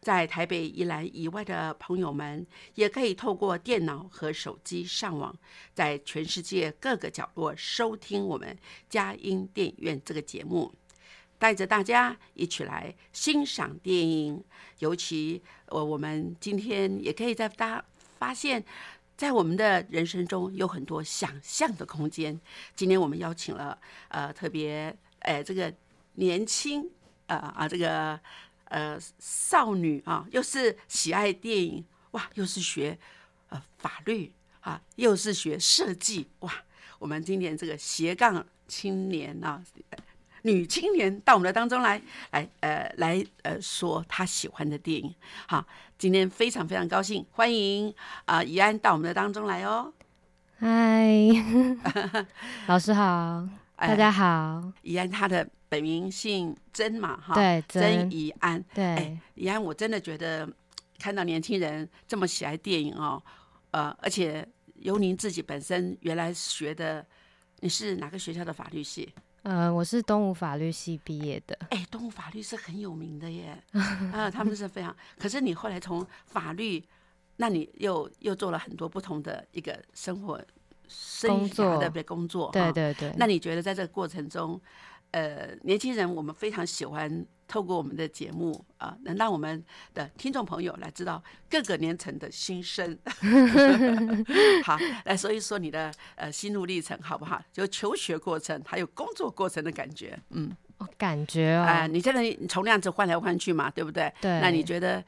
[0.00, 5.36] 在台北、宜兰以外的朋友们，也可以透过电脑和手机上网，
[5.74, 8.56] 在全世界各个角落收听我们
[8.88, 10.72] 佳音电影院这个节目，
[11.38, 14.42] 带着大家一起来欣赏电影。
[14.78, 17.84] 尤其，呃，我们今天也可以在大
[18.18, 18.64] 发现，
[19.18, 22.40] 在我们的人生中有很多想象的空间。
[22.74, 23.78] 今天我们邀请了，
[24.08, 25.70] 呃，特别，呃，这个
[26.14, 26.90] 年轻，
[27.26, 28.18] 呃啊，这个。
[28.70, 32.96] 呃，少女啊，又是喜爱电影哇，又是学
[33.48, 36.52] 呃法律啊，又是学设计哇。
[37.00, 39.60] 我们今年这个斜杠青年啊，
[40.42, 45.12] 女青年到我们的当中来，来呃来呃说她喜欢的电影。
[45.48, 45.66] 好，
[45.98, 47.92] 今天非常非常高兴，欢迎
[48.26, 49.92] 啊怡安到我们的当中来哦。
[50.58, 51.10] 嗨，
[52.68, 54.72] 老师好，大家好。
[54.82, 55.48] 怡安她的。
[55.70, 60.46] 本名姓曾嘛，哈，对，曾怡安，对，怡安，我真的觉得
[60.98, 63.22] 看到年轻人这么喜爱电影哦，
[63.70, 64.46] 呃，而且
[64.80, 67.06] 由您自己本身原来学的，
[67.60, 69.14] 你是哪个学校的法律系？
[69.42, 71.56] 呃，我是东吴法律系毕业的。
[71.70, 73.56] 哎，东吴法律是很有名的耶，
[74.12, 74.94] 啊，他们是非常。
[75.20, 76.84] 可是你后来从法律，
[77.36, 80.44] 那你又又做了很多不同的一个生活、
[81.28, 83.14] 工作的工作，对对对。
[83.16, 84.60] 那你觉得在这个过程中？
[85.12, 92.96] 呃，年轻人，我们非常喜欢透过我们的节目啊，能让我们的听众朋友来知道各个年层的心声。
[94.64, 97.42] 好，来说一说你的呃心路历程，好不好？
[97.52, 100.16] 就求学过程，还有工作过程的感觉。
[100.30, 100.50] 嗯，
[100.96, 104.12] 感觉啊，你现在从那样子换来换去嘛，对不对？
[104.20, 104.40] 对。
[104.40, 105.04] 那你觉得，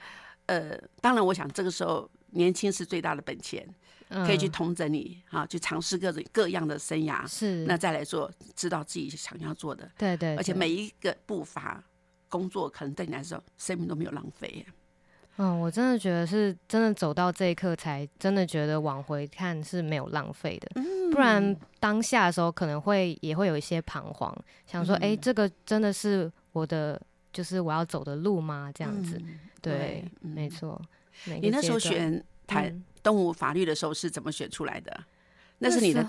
[0.46, 3.64] 呃，当然，我想这个时候年轻是最大的本钱。
[4.26, 11.82] 可以去统整你啊，去尝试各种各样的生涯，是那再来做，知道自己想要做的，对对，而且每一个步伐
[12.28, 14.64] 工作，可能对你来说，生命都没有浪费。
[15.36, 20.82] 嗯，我真的觉得是真的走到这一刻，才真的觉得往回看是没有浪费的。
[21.10, 24.36] 不然当下的时候，可能会也会有一些彷徨，
[24.66, 27.00] 想说，哎，这个真的是我的，
[27.32, 28.70] 就是我要走的路吗？
[28.74, 29.20] 这样子，
[29.62, 30.80] 对，没错。
[31.24, 32.74] 你那时候选台。
[33.02, 35.04] 动物法律的时候是怎么选出来的？
[35.58, 36.04] 那是你的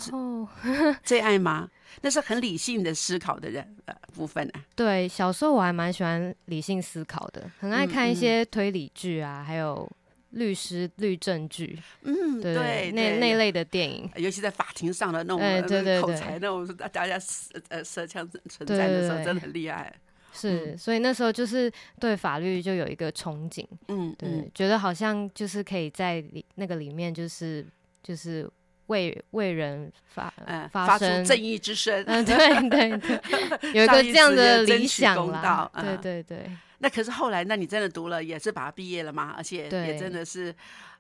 [1.03, 1.69] 最爱吗？
[2.01, 4.65] 那是很理性的思考的人呃部分啊。
[4.75, 9.87] 对，小时候我还蛮喜欢理性思考的，很爱看一些推理剧啊，还有
[10.31, 11.79] 律师律政剧。
[12.01, 17.19] 嗯，对，那那类的电影，尤其在法庭上的那种口才，那种大家
[17.69, 19.93] 呃舌枪存在的时候，真的很厉害。
[20.33, 27.65] 是，所以那时候就是对法律就有一个憧憬，嗯，对，觉得好像就是可以在里那个里面，就是
[28.01, 28.49] 就是
[28.87, 30.33] 为为人发
[30.71, 32.35] 发出正义之声，嗯，对
[32.69, 36.51] 对对， 有一个这样的理想啦，对对对。
[36.79, 39.33] 那可是后来，那你真的读了，也是把它毕业了嘛？
[39.37, 40.53] 而且也真的是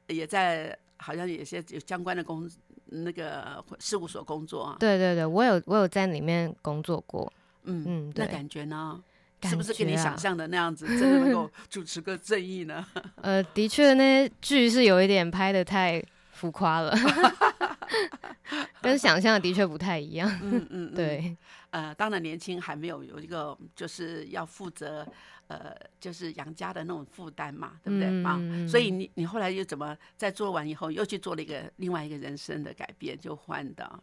[0.07, 2.49] 也在好像有些有相关的工
[2.85, 4.77] 那个事务所工作啊。
[4.79, 7.29] 对对对，我有我有在里面工作过，
[7.63, 9.03] 嗯嗯，那感觉呢？
[9.49, 12.85] 是不是跟你想象的那样子，真的能够 主持个正义呢？
[13.21, 16.95] 呃，的确，那些剧是有一点拍的太浮夸了，
[18.81, 20.29] 跟想象的的确不太一样。
[20.43, 21.35] 嗯嗯，对。
[21.71, 25.07] 呃，当然年轻还没有有一个就是要负责
[25.47, 28.39] 呃，就是养家的那种负担嘛，对不对啊？
[28.69, 33.99] 所以你你后来又怎么在做完以后又去做了一个另外一个人生的改变，就换的？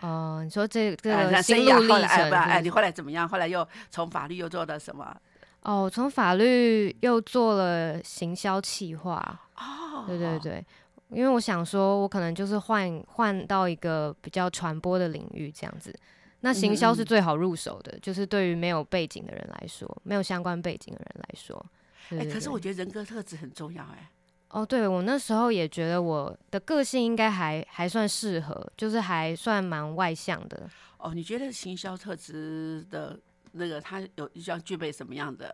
[0.00, 3.28] 哦、你说这个心路历程哎你后来怎么样？
[3.28, 5.16] 后来又从法律又做了什么？
[5.62, 10.64] 哦，从法律又做了行销企划，哦，对对对，
[11.08, 15.94] 因为我想说，我可能就是换换到一个比较传播的领域这样子。
[16.40, 21.64] 那行销是最好入手的，就是对于没有背景的人来说，没有相关背景的人来说。
[22.10, 24.10] 哎，可是我觉得人格特质很重要哎。
[24.54, 30.70] 哦，对我那时候也觉得我的个性应该还还算适合，就是还算蛮外向的。
[30.98, 33.18] 哦，你觉得行销特质的
[33.50, 35.52] 那个他有要具备什么样的？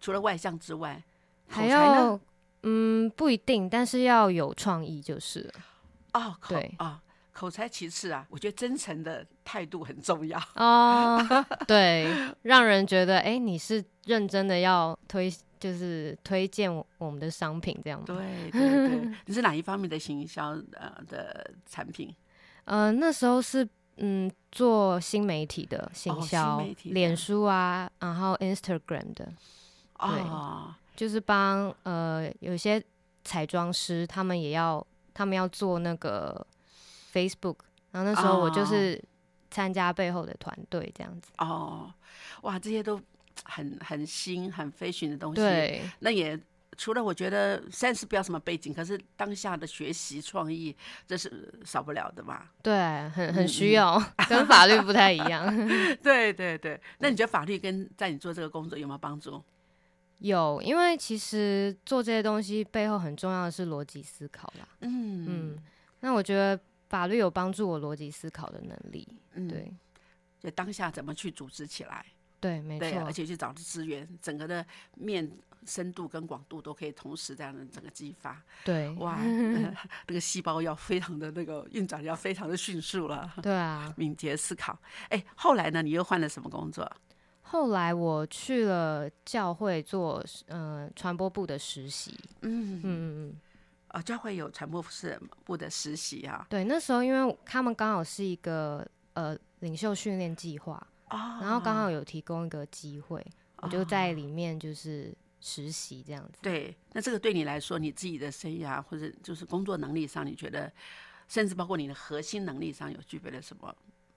[0.00, 1.00] 除了外向之外，
[1.48, 1.68] 口还？
[1.68, 2.18] 要
[2.64, 5.52] 嗯不一定，但是要有创意就是了。
[6.14, 7.00] 哦，口对啊，
[7.32, 10.36] 口才其次啊，我觉得真诚的态度很重要。
[10.56, 11.24] 哦，
[11.66, 12.12] 对，
[12.42, 18.06] 让人觉得哎、诶你是认真的要推，就是推荐我我们的商品这样吗？
[18.06, 22.12] 对对对，你是哪一方面的行销呃的产品？
[22.64, 23.66] 呃，那时候是
[23.98, 29.32] 嗯做新媒体的行销，脸书啊，然后 Instagram 的，
[30.00, 32.82] 哦，就是帮呃有些
[33.22, 36.44] 彩妆师他们也要他们要做那个
[37.12, 37.58] Facebook，
[37.92, 39.00] 然后那时候我就哦是
[39.48, 41.30] 参加背后的团队这样子。
[41.38, 41.92] 哦，
[42.42, 43.00] 哇，这些都
[43.44, 46.38] 很很新、很 fashion 的东西。，对，那也
[46.76, 50.74] 除了我觉得虽然是不要什么背景，可是当下的学习创意
[51.06, 52.48] 这是少不了的嘛。
[52.62, 52.72] 对，
[53.10, 55.46] 很嗯很需要，跟法律不太一样。
[56.02, 59.42] 对对对，那你觉得法律跟在你做这个工作有没有帮助？
[60.18, 64.68] 有，因为其实做这些东西背后很重要的是逻辑思考啦。
[64.80, 65.58] 嗯嗯，
[66.00, 66.58] 那我觉得
[66.88, 69.06] 法律有帮助我逻辑思考的能力。
[69.34, 69.74] 嗯，对，
[70.38, 72.06] 就当下怎么去组织起来，
[72.42, 73.12] 对，没对，错而。
[73.12, 74.66] 且去找资源，整个的
[74.96, 75.30] 面
[75.64, 78.42] 深度跟广度都可以同时这样的整个激发。
[78.64, 79.72] 对，哇， 呃
[80.08, 83.94] 那个细胞要非常的那个运转要非常的迅速了，对啊。
[83.96, 84.76] 敏捷思考。
[85.08, 86.90] 哎，后来呢，你又换了什么工作？
[87.42, 92.18] 后来我去了教会做呃传播部的实习。
[92.40, 93.36] 嗯嗯嗯嗯，
[93.88, 96.44] 啊，教会有传播室部的实习啊。
[96.50, 103.24] 对，那时候因为他们刚好是一个呃领袖训练计划，哦然后刚好有提供一个机会，
[103.56, 106.38] 我就在里面就是实习这样子。
[106.42, 110.72] 对，那这个对你来说，你自己的生涯或者就是工作能力上，你觉得，
[111.28, 113.74] 甚至包括你的核心能力上，有具备了什么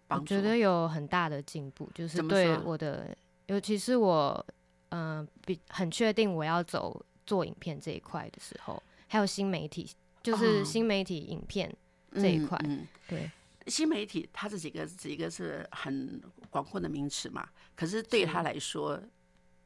[0.08, 0.36] 帮助？
[0.36, 3.16] 我觉得有很大的进步，就是对我的，
[3.48, 4.46] 尤其是我，
[4.90, 9.90] 嗯、比很确定我要走做影片这一块的时候，还有新媒体，
[10.22, 11.76] 就是哦新媒体影片，
[12.14, 12.88] 这一块嗯嗯。
[13.08, 13.32] 对，
[13.68, 18.28] 新媒体它这几个几个是很广阔的名词嘛，可是对是。
[18.28, 19.02] 他来说，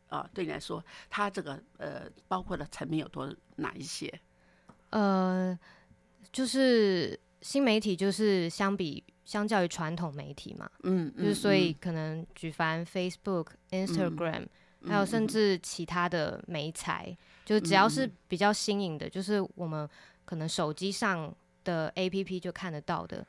[0.08, 4.12] 啊、对你来说，它这个呃包括的层面有多哪一些？
[4.92, 5.58] 呃，
[6.32, 14.48] 就是新媒体，就是相比相较于传统媒体嘛，嗯，就是嗯所以可能举凡 Facebook、Instagram，、
[14.88, 17.16] 还有甚至其他的媒材，
[17.46, 19.88] 就是只要是比较新颖的，就是我们
[20.26, 21.32] 可能手机上
[21.64, 23.24] 的 APP 就看得到的，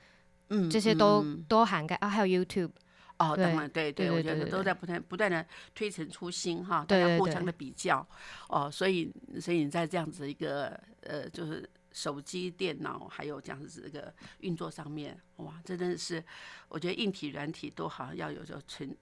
[0.50, 1.44] 嗯这些都、嗯。
[1.49, 2.70] 都涵盖啊，还有 YouTube，
[3.19, 5.44] 哦，对当然，对对我觉得都在不断不断的
[5.75, 8.06] 推陈出新哈，大家互相的比较
[8.49, 16.23] 哦，所以所以你在这样子一个呃，就是手机、电脑还有这样子这个运作上面，哇，真的是
[16.69, 18.94] 我觉得硬体、软体都好像要有就全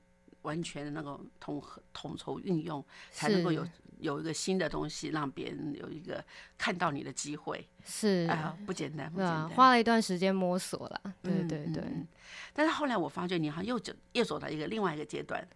[0.42, 6.24] 完全的那种统合统筹运用，才能够有是有一个新的东西，让别人有一个
[6.56, 7.66] 看到你的机会。
[7.84, 9.48] 是，哎呀，不简单，不简单，。
[9.50, 12.08] 花了一段时间摸索了，对嗯对对、嗯嗯。
[12.52, 15.46] 但是后来我发觉你好像又走又走到一个另外一个阶段，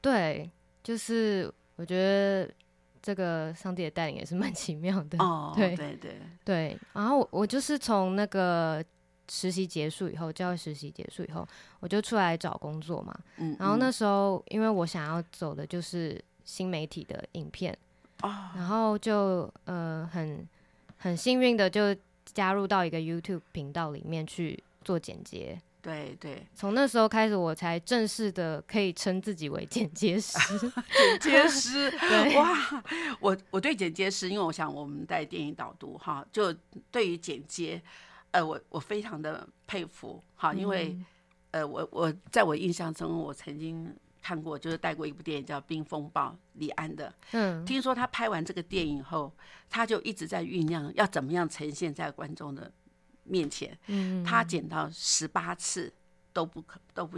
[0.00, 0.50] 对，
[0.82, 2.50] 就是我觉得
[3.02, 5.76] 这个上帝的带领也是蛮奇妙的，哦， 对。
[5.76, 8.84] 对对，对，然后我我就是从那个
[9.30, 11.46] 实习结束以后，教育实习结束以后，
[11.80, 13.14] 我就出来找工作嘛。
[13.36, 13.78] 嗯，然后嗯。
[13.78, 17.76] 那时候，因为我想要走的就是新媒体的影片，
[18.22, 20.48] 哦，然后就呃很
[20.96, 25.60] 很幸运的就加入到一个 YouTube 频道里面去做剪接。
[25.82, 30.38] 对对，从那时候开始，我才正式的可以称自己为剪接师。
[31.20, 32.34] 剪接师， 对。
[32.34, 32.82] 哇，
[33.20, 36.50] 我我对剪接师，因为我想我们在电影导读哈，就
[36.90, 37.80] 对于剪接，
[38.30, 41.06] 呃，我我非常的佩服哈，因为、嗯。
[41.50, 43.90] 呃，我我在我印象中，我曾经
[44.28, 47.14] 看过，就是带过一部电影叫《冰风暴》，李安的。
[47.32, 49.34] 嗯，听说他拍完这个电影后，
[49.70, 52.70] 他就一直在酝酿要怎么样呈现在观众的
[53.24, 53.78] 面前。
[53.86, 55.90] 嗯他剪到十八次
[56.34, 57.16] 都不可都不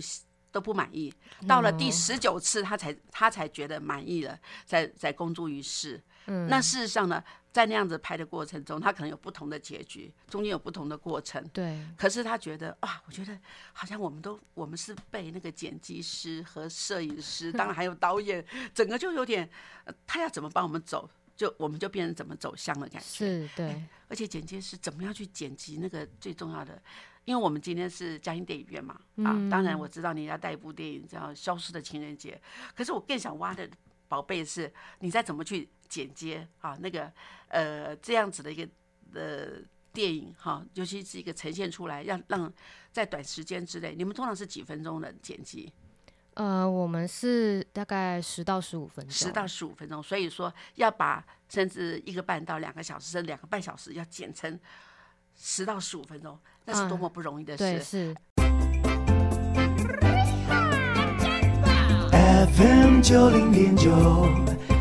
[0.52, 1.12] 都不满意，
[1.49, 6.00] 到了第哦十九次他才他才觉得满意了，才才公诸于世。
[6.26, 7.21] 嗯那事实上呢，
[7.52, 11.42] 在那样子拍的过程中，他可能有不同的结局，中间有不同的过程。
[11.49, 13.37] 对，可是他觉得啊，我觉得
[13.73, 19.49] 好像我们都我们是被那个剪辑师和摄影师，当然还有导演，整个就有点，
[19.85, 23.09] 呃他要怎么帮我们走，就我们就变成怎么走向的感觉。
[23.09, 26.80] 是，对，而且剪辑师怎么样去剪辑那个最重要的，
[27.25, 32.40] 因为我们今天是嘉兴电影院嘛，啊，当然我知道你要带一部电影叫《消失的情人节》，
[32.76, 33.69] 可是我更想挖的
[34.11, 37.11] 宝贝是，你再怎么去剪接啊，那个
[37.47, 38.69] 呃这样子的一个
[39.14, 39.62] 呃
[39.93, 42.52] 电影哈，尤其是一个呈现出来，让让
[42.90, 45.73] 在短时间之内，你们通常是几分钟的剪辑？
[46.35, 54.59] 呃，我们是大概十到十五分钟，十到十五分钟，所以说要把甚至一个半到两个小时，甚至两个半小时要剪成
[55.37, 57.85] 十到十五分钟，那是多么不容易的对，事。
[57.85, 58.17] 是
[62.41, 63.91] FM 九零点九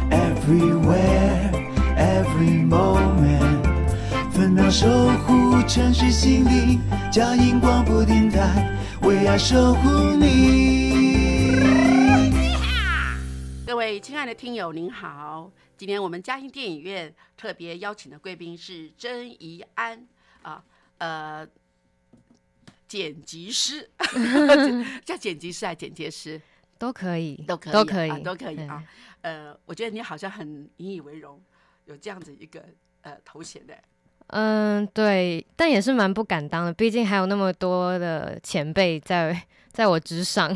[0.09, 1.51] ，Everywhere
[1.97, 4.87] Every Moment，分秒守
[5.25, 6.79] 护城市心灵，
[7.11, 11.59] 佳音广播电台为爱守护你。
[13.67, 15.51] 各位亲爱的听友，您好！
[15.75, 20.07] 今天我们嘉兴电影院特别邀请的贵宾是甄怡安
[20.43, 20.63] 啊，
[20.99, 21.45] 呃，
[22.87, 23.89] 剪辑师，
[25.03, 26.41] 叫剪辑师还剪接师？
[26.79, 28.83] 都可以，都可以，都可以，啊、都可以啊。
[29.21, 31.39] 呃，我觉得你好像很引以为荣，
[31.85, 32.63] 有这样子一个
[33.01, 33.75] 呃头衔的。
[34.27, 39.35] 嗯，对，但也是蛮不敢当的，毕竟还有那么多的前辈在
[39.71, 40.49] 在我之上，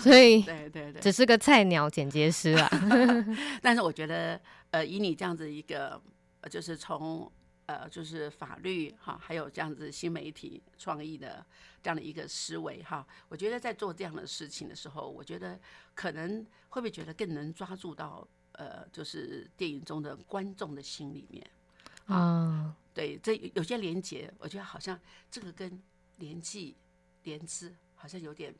[0.00, 1.00] 所以对对对。
[1.00, 2.68] 只是个菜鸟剪接师啊。
[3.62, 4.38] 但是我觉得，
[4.72, 6.00] 呃，以你这样子一个，
[6.40, 7.30] 呃就是从
[7.70, 11.46] 呃，就是法律哈，还有这样子新媒体创意的
[11.80, 15.56] 这样的一个思维哈，我觉得在做这样的事情的时候，我觉得
[15.94, 21.48] 可能会不会觉得更能抓住到呃，就是电影中的观众的心里面。
[22.06, 24.98] 啊，对，这有些连结，我觉得好像
[25.30, 25.80] 这个跟
[26.16, 26.76] 年纪、
[27.22, 28.52] 年资好像有点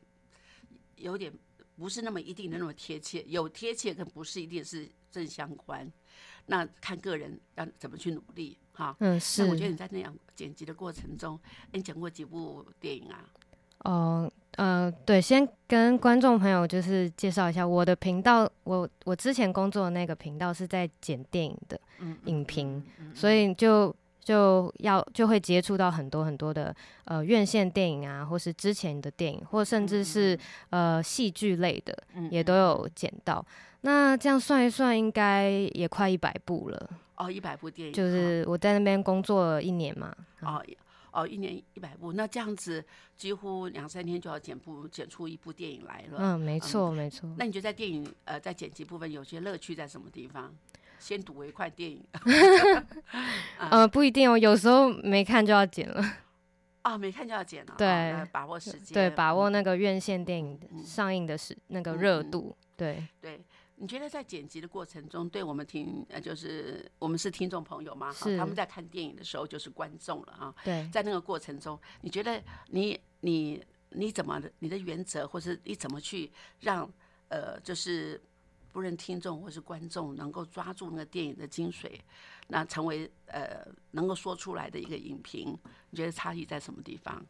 [0.95, 1.33] 有点
[1.75, 5.91] 不是那么一定的那么贴切，有贴切跟不是一定是正相关。
[6.45, 8.95] 那看个人要怎么去努力哈。
[8.99, 11.39] 嗯，那我觉得你在那样剪辑的过程中，
[11.71, 13.23] 你剪过几部电影啊？
[13.83, 22.83] 哦，呃，对，先跟观众朋友就是介绍一下我的频道，我我之前工作的那个频道是在剪电影的嗯，影评，
[23.15, 26.75] 所以就就要就会接触到很多很多的
[27.05, 30.37] 呃院线电影啊，或是之前的电影，或甚至是
[30.69, 33.45] 呃戏剧类的，嗯也都有剪到。
[33.81, 36.89] 那这样算一算，应该也快一百部了。
[37.15, 40.63] 哦，一百部电影，就是我在那边工作了一年嘛，哦
[41.11, 42.83] 哦，一年一百部，那这样子
[43.17, 46.17] 几乎两三天就要剪部剪出一部电影来了。
[46.19, 47.29] 嗯，没错没错。
[47.37, 50.55] 那你觉得在电影呃在剪辑部分有些乐趣在什么地方？
[51.01, 52.01] 先睹为快电影
[53.57, 56.01] 呃，不一定哦，有时候没看就要剪了。
[56.83, 62.55] 啊，没看就要剪了，对哦把握时间，对，把握嗯那个院线电影嗯上映的时那个热度。
[62.77, 63.43] 对，对。
[63.75, 70.53] 你觉得在剪辑的过程中，对我们听呃，就是我们是听众朋友嘛，哈，他们在看电影的时候就是观众了啊。
[70.63, 76.87] 对，在那个过程中，你觉得你你你怎么的你的原则，或是你怎么去让
[77.29, 78.21] 呃，就是
[78.71, 81.91] 不论听众或是观众能够抓住那个电影的精髓，
[82.47, 85.57] 那成为呃能够说出来的一个影评，
[85.89, 87.23] 你觉得差异在什么地方？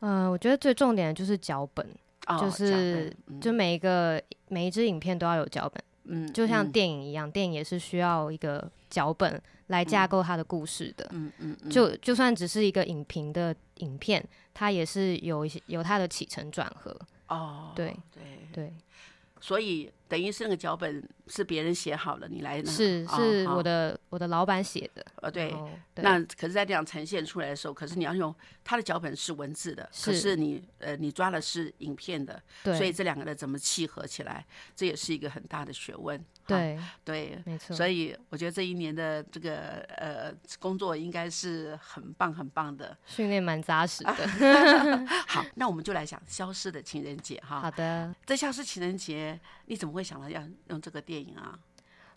[0.00, 1.86] 呃，我觉得最重点的就是脚本，
[2.26, 11.08] 哦，就是嗯就每一个每一支影片都要有脚本，嗯，就像嗯电影一样，电影也是需要一个脚本来架构它的故事的。
[11.12, 14.24] 嗯嗯嗯，就就算只是一个影评的影片，
[14.54, 16.96] 它也是有一些有它的起承转合。
[17.28, 18.74] 哦，对对，对，
[19.40, 25.04] 所以等于是那个脚本是别人写好了，你来呢是是我的我的老板写的。
[25.20, 25.54] 呃对
[25.96, 28.34] 那可是，在这样呈现出来的时候，可是你要用
[28.64, 34.46] 他的脚本是文字的，可是是你呃，你抓的是影片的，所以这两个的怎么契合起来，
[34.76, 36.24] 这也是一个很大的学问。
[36.46, 37.76] 对，对，没错。
[37.76, 42.96] 所以我觉得这一年的这个呃工作应该是很棒很棒的。
[43.04, 44.14] 训练蛮扎实的。
[45.26, 47.60] 好，那我们就来讲《消失的情人节》哈。
[47.60, 51.58] 好的，在《消失情人节》，你怎么会想到要用这个电影啊？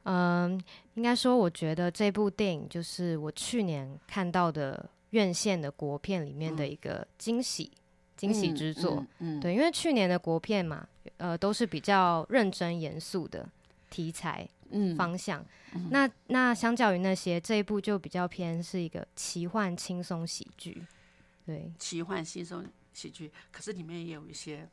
[0.04, 0.60] 嗯，
[0.94, 7.72] 应该说，我觉得这部电影就是我去年看到的院线的国片里面的一个惊喜、
[8.16, 9.04] 惊喜之作。
[9.20, 13.48] 嗯，嗯，对，因为去年的国片嘛，呃，都是比较认真严肃的
[13.90, 15.46] 题材嗯，方向。
[15.90, 20.84] 那那相较于那些，这一部就比较偏是一个奇幻轻松喜剧。
[21.46, 24.68] 对，奇幻轻松喜剧，可是里面也有一些，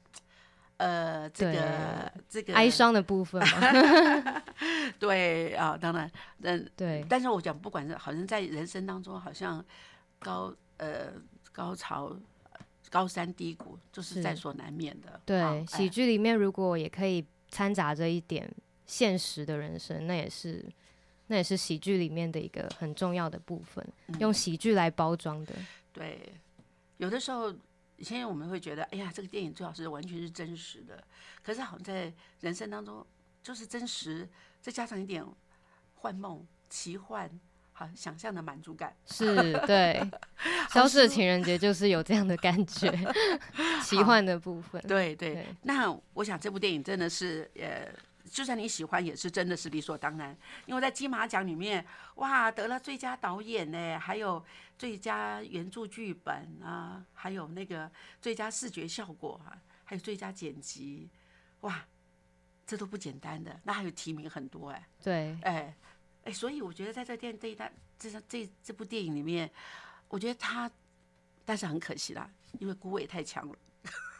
[0.78, 4.42] 呃，这个这个哀伤的部分嘛，
[4.99, 6.11] 对啊，当然，
[6.42, 9.64] 嗯，对，但是我讲，不管是好像在人生当中，好像
[10.20, 11.12] 高呃
[11.50, 12.16] 高潮、
[12.90, 15.20] 高山低谷，就是是在所难免的。
[15.25, 18.49] 对，啊喜剧里面如果也可以掺杂着一点
[18.87, 20.64] 现实的人生，那也是
[21.26, 25.52] 那也是喜剧里面的一个很重要的部分，嗯用喜剧来包装的。
[25.92, 26.32] 对，
[26.99, 27.52] 有的时候，
[28.00, 31.02] 现在我们会觉得，哎呀，这个电影最好是完全是真实的。
[31.42, 33.04] 可是好像在人生当中，
[33.42, 34.28] 就是真实，
[34.60, 35.24] 再加上一点
[35.94, 37.28] 幻梦、奇幻，
[37.72, 38.94] 好想象的满足感。
[39.06, 40.00] 是对，
[40.70, 42.92] 消失的情人节就是有这样的感觉，
[43.82, 44.80] 奇幻的部分。
[44.82, 47.88] 对对，对那我想这部电影真的是，呃，
[48.28, 50.37] 就算你喜欢，也是真的是理所当然。
[50.66, 51.85] 因为在金马奖里面，
[52.16, 54.44] 哇，得了最佳导演呢，还有
[54.78, 61.08] 最佳原著剧本啊，还有那个最佳视觉效果啊，还有最佳剪辑，
[61.61, 61.85] 哇，
[62.66, 63.58] 这都不简单的。
[63.64, 65.75] 那还有提名很多哎，对哎
[66.25, 69.50] 哎，所以我觉得在这电这一单这这这部电影里面，
[70.08, 70.70] 我觉得他，
[71.44, 72.30] 但是很可惜啦，
[72.61, 73.58] 因为孤伟太强了。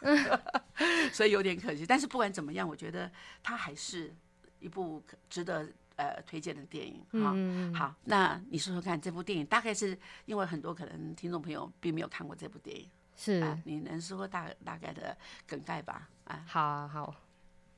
[1.13, 1.85] 所以有点可惜。
[1.87, 3.11] 但是不管怎么样，我觉得
[3.43, 4.15] 它还是
[4.61, 7.33] 一部值得呃推荐的电影哈。
[7.35, 16.09] 嗯，好，那你说说看，这部电影大概是因为很多可能听众朋友并没有看过这部电影是啊，你能说大大概的梗概吧？
[16.25, 17.15] 啊，好啊好。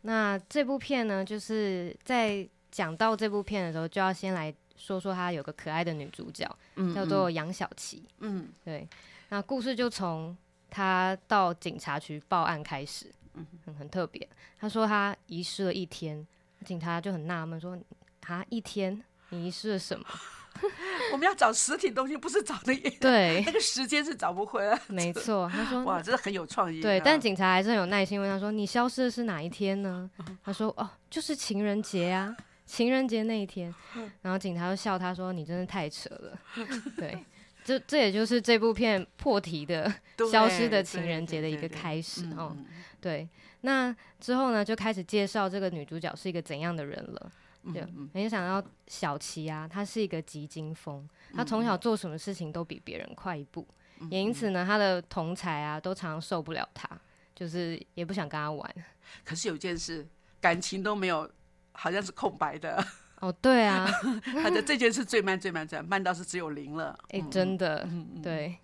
[0.02, 8.02] 那这部片呢，就是在讲到这部片的时候，就要先来说说它有个可爱的女主角，嗯叫做杨小琪。
[8.20, 8.88] 嗯对，
[9.28, 10.34] 那故事就从
[10.70, 14.26] 他到警察局报案开始，嗯很很特别。
[14.58, 16.26] 他说他遗失了一天，
[16.64, 17.78] 警察就很纳闷说
[18.26, 20.04] ：“啊，一天你遗失了什么
[21.12, 22.74] 我们要找实体东西，不是找那？
[23.00, 24.78] ”对 那，个时间是找不回来。
[24.88, 25.48] 没错。
[25.52, 26.80] 他说哇，真的很有创意。
[26.80, 30.10] 对，啊但警察还是很有耐心问他说：“你消失的是哪一天呢？”
[30.44, 32.36] 他说：“哦，就是情人节啊，
[32.66, 33.74] 情人节那一天。”
[34.22, 36.38] 然后警察就笑他说：“你真的太扯了。”
[36.98, 37.24] 对，
[37.70, 39.92] 这这也就是这部片破题的
[40.28, 42.56] 消失的情人节的一个开始哦。
[43.00, 43.28] 对，
[43.60, 47.32] 那之后呢，就开始介绍这个女主角是一个怎样的人了。
[47.72, 53.64] 对，嗯嗯没想到小琪啊，她是一个急惊风，她从小做什么事情都比别人快一步，
[54.00, 56.90] 嗯也因此呢，她的同才啊都常常受不了她，
[57.36, 58.74] 就是也不想跟她玩。
[59.24, 60.04] 可是有件事，
[60.40, 61.30] 感情都没有，
[61.70, 62.84] 好像是空白的。
[63.20, 63.86] 哦，对啊，
[64.42, 66.98] 他的这件事最慢最慢最慢，慢到是只有零了。
[67.10, 67.88] 哎、嗯真的，
[68.22, 68.56] 对。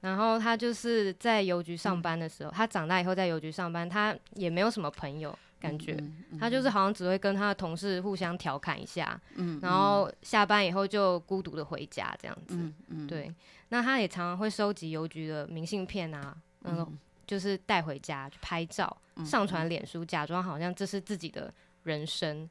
[0.00, 2.46] 然后他就是在邮局上班的时嗯。
[2.46, 5.94] 候，他长大以后在邮局上班，他也没有什么朋友，感觉。
[5.94, 12.54] 嗯嗯她就是好像只会跟他的同事互相调侃一下，嗯然后下班以后就孤独的回家这样子。
[12.56, 13.34] 嗯嗯，对，
[13.70, 22.48] 那他也常常会收集邮局的明信片啊，嗯，就是带回家去拍照，上传脸书，假装好像这是自己的人生。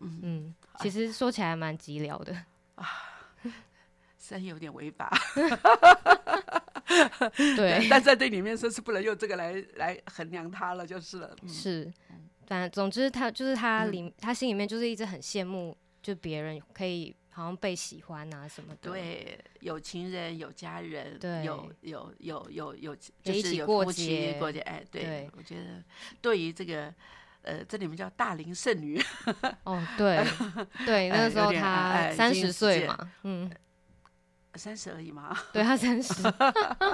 [0.00, 2.36] 嗯，其实说起来蛮寂寥的
[2.74, 2.86] 啊。
[4.18, 5.08] 虽然有点违法，
[7.54, 11.36] 对，但在这里面说是不能用这个来来衡量他了，就是了。
[11.42, 11.92] 嗯是，
[12.44, 18.90] 反总之他就是他里、他心里面就是一直很羡慕，就别人可以好像被喜欢啊什么的。
[18.90, 24.58] 对，有情人，有家人，对有有有有有，也就是有一起过夫妻节过节。
[24.60, 25.84] 哎，对对，我觉得
[26.20, 26.92] 对于这个。
[27.46, 29.00] 呃，这里面叫大龄剩女，
[29.64, 30.22] 哦，对
[30.84, 33.50] 对，那哎个时候有点他哎已经三十岁嘛，嗯，
[34.54, 35.36] 三十而已嘛。
[35.52, 36.12] 对他三十，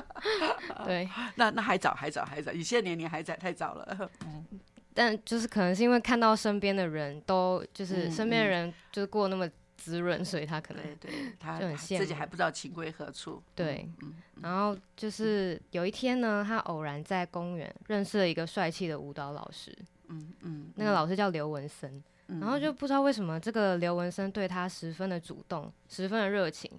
[0.85, 4.11] 对，那那还早，还早，还早，以现在年龄还早，太早了。
[4.27, 4.47] 嗯
[4.95, 13.43] 但就是可能是因为看到身边的人都就是嗯身边人就是过那么滋润，所以他可能对对，他就很羡慕自己还不知道情归何处。
[13.55, 14.13] 对嗯，
[14.43, 19.75] 然后就是有一天呢，他偶然在公园认识了一个帅气的舞蹈老师，
[20.13, 22.39] 嗯嗯，那个老师叫刘文森，嗯。
[22.41, 26.71] 然后就不知道为什么这个刘文森对他十分的主动，十分的热情，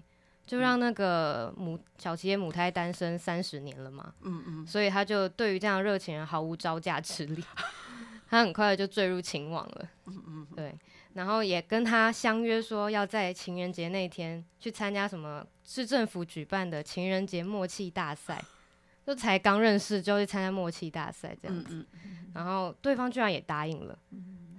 [0.46, 4.67] 就让那个母小琪也母胎单身三十年了嘛，嗯嗯。
[4.67, 7.43] 所以他就对于这样热情人毫无招架之力，
[8.30, 9.89] 他很快就坠入情网了。
[10.06, 10.76] 嗯嗯，对，
[11.13, 18.43] 然后也跟他相约说要在情人节那天去参加什么市政府举办的情人节默契大赛，
[19.06, 23.96] 就才刚认识就去参加默契大赛这样子，嗯然后对方居然也答应了，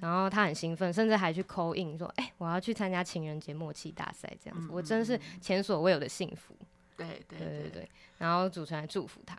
[0.01, 6.55] 然后他很兴奋，甚至还去 call in 说，哎、我要去参加情人节默契大赛这样子，我真是前所未有的幸福。
[6.97, 9.37] 对对对对对，然后主持人祝福他。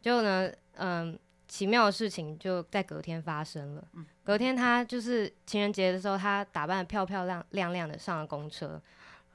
[0.00, 3.84] 就呢，嗯，奇妙的事情就在隔天发生了。
[4.24, 8.80] 隔天他就是情人节的时候，他打扮的漂漂亮亮亮的上了公车，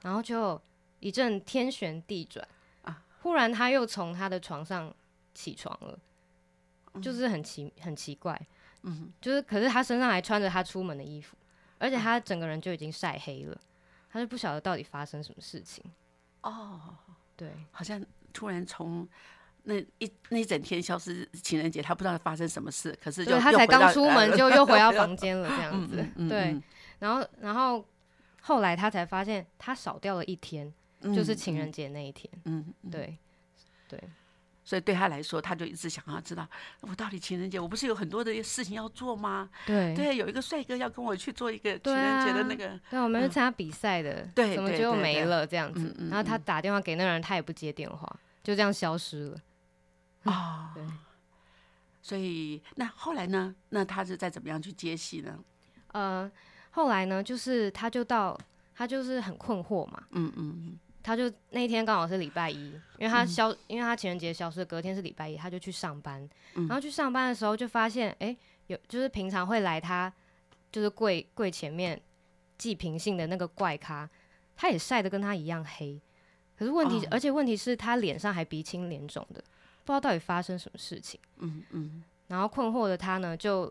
[0.01, 0.59] 然后就
[0.99, 2.43] 一阵天旋地转。
[2.43, 2.49] 啊
[3.23, 4.93] 忽然他又从他的床上
[5.33, 5.97] 起床了，
[7.01, 8.39] 就是很奇很奇怪，
[8.83, 11.35] 嗯就是可是他身上还穿着他出门的衣服。
[11.79, 13.57] 而且他整个人就已经晒黑了，
[14.09, 15.83] 他就不晓得到底发生什么事情。
[16.41, 16.95] 哦，
[17.35, 19.05] 对，好像突然从
[19.63, 25.95] 那一那一整天消失情人节，他不知道发生什么事，可是就他才刚出门呃就 又回到房间了，这样子。
[25.97, 26.63] 嗯嗯嗯对嗯，
[26.99, 27.85] 然后然后
[28.41, 30.73] 后来他才发现他少掉了一天，
[31.13, 32.31] 就是情人节那一天。
[32.45, 33.17] 嗯，嗯，嗯对
[33.87, 33.99] 对
[34.65, 36.47] 所以对他来说，他就一直想要知道，
[36.79, 39.49] 我到底情人节我不是有很多的事情要做吗？
[39.65, 45.95] 对对，有一个帅哥要跟我去做一个情人节的啊那个，对，我们是参加比赛的，对怎么就没了这样嗯子？
[45.99, 48.07] 嗯然后他嗯打电话给那个人，他也不接电话，
[48.41, 49.37] 就这样消失了。
[50.23, 50.81] 啊、 对，
[52.01, 53.53] 所以那后来呢？
[53.67, 55.37] 那他是再怎么样去接戏呢？
[55.91, 56.31] 呃，
[56.71, 58.39] 后来呢，就是他就到
[58.73, 66.27] 他就是很困惑嘛，嗯嗯他就那一天刚好是礼拜一，因为他消，因为他情人节消失，隔天是礼拜一，他就去上班。
[66.55, 68.35] 嗯然后去上班的时候就发现，哎、
[68.67, 70.11] 有就是平常会来他
[70.71, 72.01] 就是柜柜前面
[72.57, 74.09] 寄平信的那个怪咖，
[74.55, 76.01] 他也晒得跟他一样黑。
[76.55, 79.43] 可是问题，哦而且问题是他脸上还鼻青脸肿的，
[79.83, 81.19] 不知道到底发生什么事情。
[81.37, 83.65] 嗯嗯然后困惑的他呢，就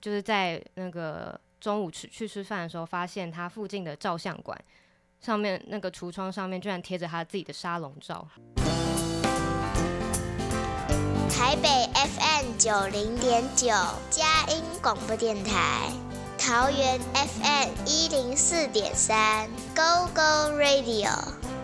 [0.00, 4.58] 就是在那个中午去去吃饭的时候，发现他附近的照相馆
[5.24, 8.26] 上面那个橱窗上面居然贴着他自己的沙龙照。
[11.30, 13.68] 台北 FM 九零点九
[14.10, 15.90] 佳音广播电台，
[16.38, 21.10] 桃园 FM 一零四点三 Go Go Radio，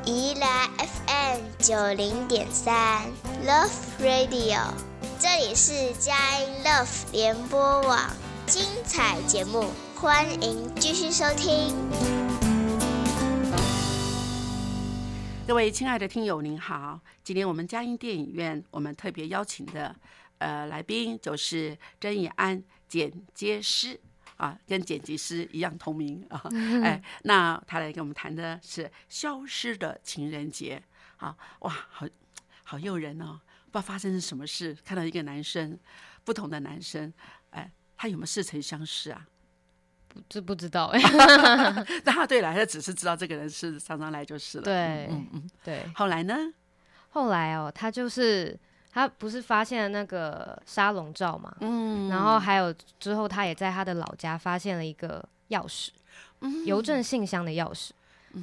[0.04, 3.02] 宜兰 FM 九零点三
[3.44, 4.60] Love Radio，
[5.18, 7.98] 这里是佳音 Love 联播网，
[8.46, 9.64] 精彩节目，
[9.96, 12.27] 欢迎继续收听。
[15.48, 17.00] 各位亲爱的听友，您好！
[17.24, 19.96] 今天我们嘉音电影院，我们特别邀请的
[20.36, 23.98] 呃来宾就是曾以安剪接师
[24.36, 26.42] 啊，跟剪辑师一样同名啊。
[26.84, 30.82] 哎，那他来跟我们谈的是《消失的情人节》
[31.26, 32.06] 啊，哇，好
[32.64, 33.40] 好诱人哦！
[33.70, 35.78] 不知道发生了什么事，看到一个男生，
[36.24, 37.10] 不同的男生，
[37.52, 39.26] 哎，他有没有似曾相识啊？
[40.28, 41.00] 这不知道哎、
[42.04, 44.64] 但他对来，他只是知道这个人是常常来就是了。
[44.64, 45.50] 对嗯嗯。
[45.64, 45.82] 对。
[45.94, 46.36] 后来呢？
[47.10, 48.58] 后来哦，他就是
[48.90, 55.88] 他不是发现了那个沙龙照嘛，嗯然后还有之后他也在他的老家发现了一个钥匙，
[56.40, 57.90] 嗯邮政信箱的钥匙，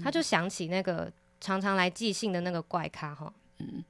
[0.04, 3.84] 他就想起那个常常来寄信的那个怪咖哈，嗯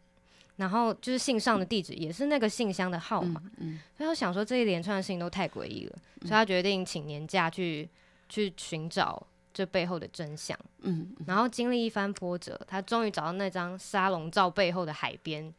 [0.58, 7.90] 然后就是信上的地址也是那个信箱的号码，嗯所以他想说这一连串的事情都太诡异了，所以他决定请年假去
[8.30, 9.22] 去寻找
[9.54, 10.58] 这背后的真相。
[10.84, 15.54] 嗯然后经历一番波折，他终于找到那张沙龙照背后的海边，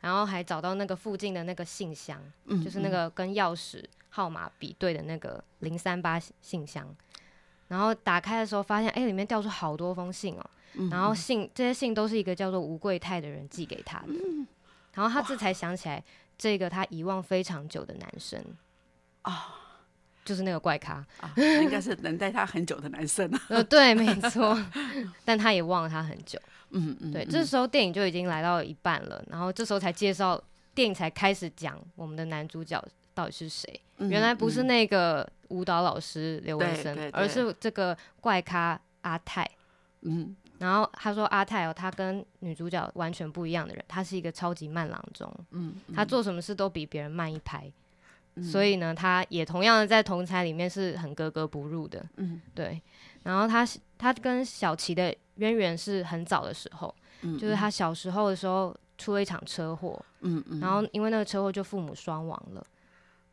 [0.00, 6.92] 然后还找到那个附近的那个信箱，嗯，就是那个跟钥匙号码比对的那个零三八信箱。
[7.70, 10.50] 然后打开的时候，发现哎，里面掉出好多封信哦。
[10.74, 14.08] 嗯然后信这些信都是一个叫做吴贵泰的人寄给他的。
[14.94, 16.02] 然后他这才想起来，
[16.36, 18.44] 这个他遗忘非常久的男生
[19.22, 19.54] 啊
[20.24, 21.04] 就是那个怪咖。
[21.20, 23.40] 啊，应该是等待他很久的男生啊。
[23.48, 24.56] 呃，对，没错。
[25.24, 26.38] 但他也忘了他很久。
[26.70, 30.40] 嗯嗯，对，嗯这时候电影就已经来到一半了，然后这时候才介绍
[30.72, 32.80] 电影才开始讲我们的男主角
[33.20, 33.80] 到底是谁。
[33.98, 39.48] 原来不是嗯那个舞蹈老师刘文森，而是这个怪咖阿泰。
[40.02, 47.70] 嗯然后他说阿泰哦，他跟女主角完全不一样的人，他是一个超级慢郎中，嗯，他做什么事都比别人慢一拍，
[48.34, 52.04] 嗯所以呢，他也同样的在同才里面是很格格不入的。
[52.16, 52.80] 嗯对，
[53.22, 62.66] 然后他他跟小琪的渊源是很早的时候，嗯就是他小时候的时候出了一场车祸，嗯嗯，然后因为那个车祸就父母双亡了，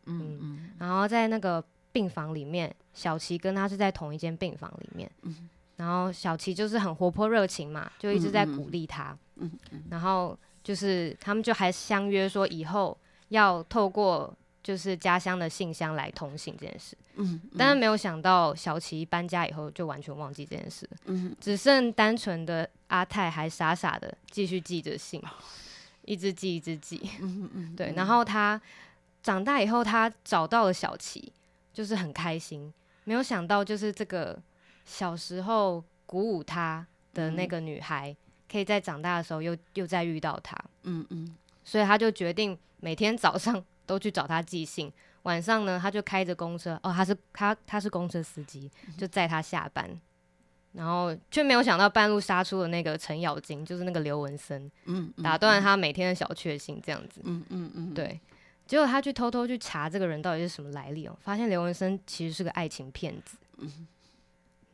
[0.08, 5.50] 嗯嗯然后在那个病房里面，小琪跟他是在同一间病房里面，嗯。
[5.78, 21.36] 然后小琪就是很活泼热情嘛，就一直在鼓励他，嗯嗯然后就是他们就还相约说以后要透过就是家乡的信箱来通信这件事，嗯，但是没有想到小琪搬家以后就完全忘记这件事，嗯。
[21.40, 25.22] 只剩单纯的阿泰还傻傻的继续记着信，
[26.06, 27.08] 一直记一直记。
[27.22, 28.60] 嗯嗯，对，然后他
[29.28, 31.34] 长大以后，他找到了小琪，
[31.74, 32.74] 就是很开心。
[33.04, 34.42] 没有想到，就是这个
[34.86, 38.16] 小时候鼓舞他的那个女孩，
[38.50, 41.36] 可以在长大的时候又又再遇到他，嗯嗯
[41.66, 44.90] 所以他就决定每天早上 都去找他寄信，
[45.24, 50.00] 晚上呢他就开着公车，哦，他是他他是公车司机，就载他下班。
[50.72, 57.20] 然后却没有想到半路杀出了那个程咬金，就是那个刘文森，嗯，打断他每天的小确幸，这样子。
[57.26, 58.20] 嗯嗯嗯，对，
[58.68, 63.38] 结果他去偷偷去查这个人到底是什么来历哦，发现刘文生其实是个爱情骗子。
[63.60, 63.88] 嗯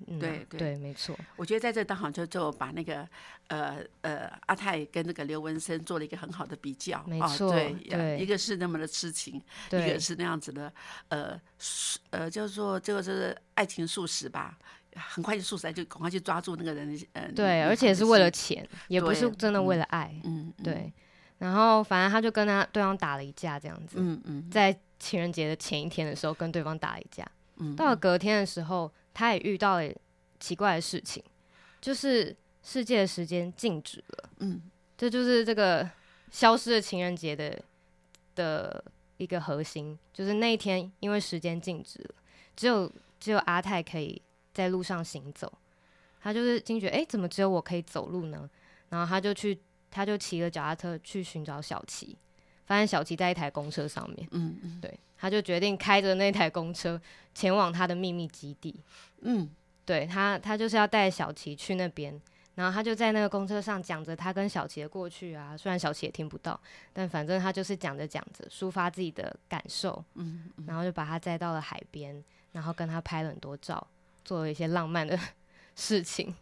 [0.06, 0.60] 啊，对对。
[0.60, 3.08] 对，没错，我觉得在这当好就就把那个
[3.48, 8.20] 呃呃阿泰跟那个刘文生做了一个很好的比较，啊没错对，对。
[8.20, 10.74] 一个是那么的痴情，一对个是那样子的
[11.08, 14.58] 呃素呃叫做这个是爱情素食吧，
[14.96, 20.64] 很快就素食，就赶快去抓住那个人的呃对，而且是为了心钱，也不是真的为嗯了爱，嗯嗯。
[20.64, 20.94] 对。
[21.44, 27.30] 然后反正他就跟他对方打了一架，这样子，嗯嗯在情人节的前一天的时候跟对方打了一架。
[27.58, 29.94] 嗯到了隔天的时候，他也遇到了
[30.40, 31.22] 奇怪的事情，
[31.82, 34.30] 就是世界的时间静止了。
[34.40, 34.62] 嗯
[34.98, 35.90] 这就是这个
[36.32, 37.62] 消失的情人节的
[38.36, 38.82] 的
[39.18, 42.16] 一个核心，就是那一天因为时间静止了，
[42.56, 44.22] 只有只有阿泰可以
[44.54, 45.52] 在路上行走。
[46.22, 48.50] 他就是惊觉，哎、怎么只有我可以走路呢？
[48.88, 49.60] 然后他就去，
[49.94, 52.18] 他就骑了脚踏车去寻找小琪，
[52.66, 54.28] 发现小琪在一台公车上面。
[54.32, 57.00] 嗯嗯对，他就决定开着那台公车
[57.36, 58.76] 前往他的秘密基地。
[59.22, 59.50] 嗯
[59.86, 62.20] 对他，他就是要带小琪去那边，
[62.56, 66.60] 然后他就在那个公车上讲着他跟小琪的过去啊，虽然小琪也听不到，
[66.94, 73.86] 但反正他就是讲着讲着，抒发自己的感受，嗯嗯然后就把他载到了海边，然后跟他拍了很多照，
[74.24, 75.20] 做了一些浪漫的
[75.76, 76.34] 事情，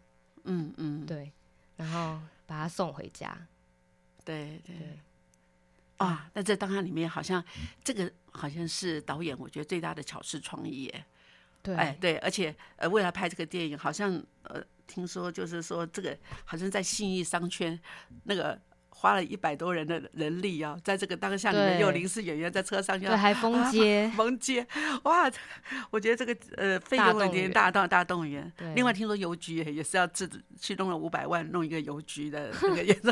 [0.43, 1.31] 嗯嗯，对，
[1.77, 2.19] 然后
[2.51, 3.47] 把他送回家，
[4.25, 4.75] 对对。
[4.75, 4.99] 对，
[5.95, 7.41] 啊，那这当然里面好像
[7.81, 11.05] 这个好像是导演我觉得最大的巧思创意耶。
[11.61, 17.79] 对，哎，对，而且呃，为了拍这个电影，好像呃，听说就是说这个好像在信义商圈
[18.25, 18.59] 那个
[19.01, 24.65] 花了一百多人的人力啊，在这个当下里面对又临时演员在车上对，要还封街， 封街，
[25.03, 25.27] 哇！
[25.89, 28.51] 我觉得这个呃费用有点大动员大大大动员。
[28.55, 33.11] 对另外听说邮局也也是要自去弄了五百万弄一个邮局的 那个演唱，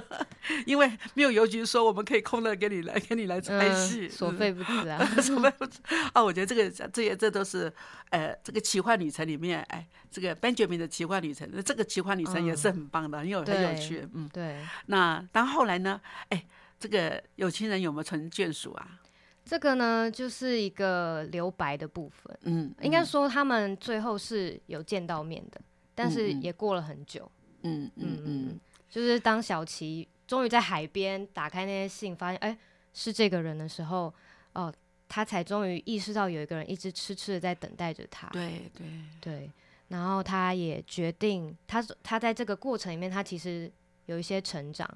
[0.67, 5.79] 因为没有邮局说我们可以空了给你来给你来拍戏，嗯，所嗯费不赀啊，所费不知
[6.13, 7.73] 啊，我觉得这个这些这都是
[8.11, 14.29] 呃这个奇幻旅程里面，哎，这个 Benjamin 的奇幻旅程，这个奇幻旅程也是很棒的，很有很有趣，嗯。
[14.31, 14.57] 对。
[14.85, 15.99] 那当后来呢？
[16.29, 16.45] 哎，
[16.79, 18.99] 这个有情人有没有成眷属啊？
[19.45, 22.37] 这个呢，就是一个留白的部分。
[22.43, 25.59] 嗯，应该嗯说他们最后是有见到面的，
[25.95, 27.29] 但是也过了很久。
[27.61, 32.57] 嗯嗯嗯嗯嗯，就是当小琪终于在海边打开那些信，发现哎
[32.93, 34.13] 是这个人的时候，
[34.53, 34.71] 哦，
[35.07, 38.27] 他才终于意识到有一个人一直痴痴的在等待着他。
[38.27, 38.87] 对对，
[39.19, 39.51] 对，
[39.87, 43.71] 然后他也决定，他他在这个过程里面，他其实
[44.05, 44.87] 有一些成长，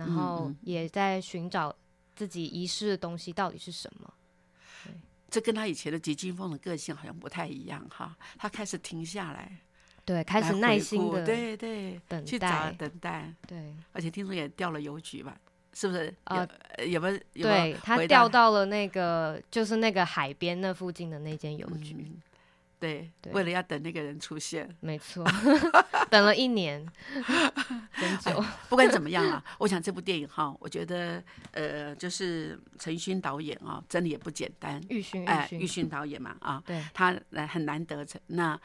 [0.00, 1.74] 然嗯后嗯也在寻找
[2.16, 4.12] 自己遗失的东西到底是什么。
[5.30, 8.16] 这跟他以前的急惊风的个性好像不太一样哈。
[8.36, 9.58] 他开始停下来，
[10.04, 13.72] 对，开始耐心的对对，等去找待，等待，对。
[13.92, 15.38] 而且听说也调了邮局吧？
[15.72, 16.12] 是不是？
[16.24, 16.48] 呃
[16.84, 17.14] 有没有？
[17.34, 22.20] 有没有对他回调到了那个就是那个海边那附近的那间邮局，嗯
[22.80, 24.68] 对，对为了要等那个人出现。
[24.80, 25.22] 没错，
[26.10, 26.84] 等了一年，
[27.92, 28.42] 很久。
[28.70, 34.82] 不管怎么样啊，我想这部电影哈，我觉得呃，就是陈勋导演啊，真的也不简单。
[34.88, 38.58] 玉勋，哎，勋，玉勋导演嘛啊，对他呃很难得成那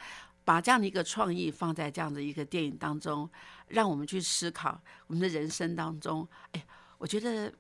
[0.46, 3.30] 把这样的一个创意放在这样的一个电影当中，
[3.68, 6.26] 让我们去思考我们的人生当中。
[6.54, 6.66] 哎，
[6.98, 7.52] 我觉得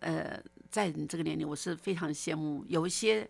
[0.00, 0.40] 呃，
[0.70, 3.28] 在你这个年龄，我是非常羡慕有一些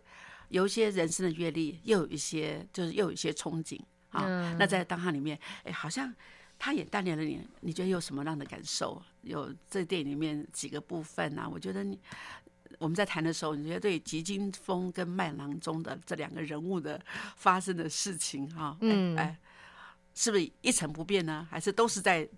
[0.49, 3.79] 有一些人生的阅历，又有一些就是又有一些憧憬
[4.11, 4.25] 啊。
[4.27, 6.15] 嗯那在当下里面，哎，好像。
[6.61, 9.01] 他也锻炼了你，你觉得有什么样的感受？
[9.23, 11.49] 有这电影里面几个部分啊？
[11.49, 11.97] 我觉得你
[12.81, 17.01] 我们在谈的时候，你觉得对吉金峰跟麦郎中的这两个人物的
[17.37, 19.39] 发生的事情哈、嗯哎，哎，
[20.17, 21.47] 是不是一成不变呢？
[21.49, 22.29] 还是都是在